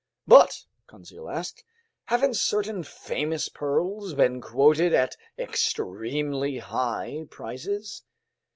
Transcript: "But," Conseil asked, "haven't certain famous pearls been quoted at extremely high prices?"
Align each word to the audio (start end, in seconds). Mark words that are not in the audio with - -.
"But," 0.25 0.63
Conseil 0.87 1.29
asked, 1.29 1.63
"haven't 2.05 2.33
certain 2.35 2.81
famous 2.81 3.49
pearls 3.49 4.15
been 4.15 4.41
quoted 4.41 4.95
at 4.95 5.15
extremely 5.37 6.57
high 6.57 7.27
prices?" 7.29 8.01